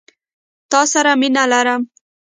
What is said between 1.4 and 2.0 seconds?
لرم.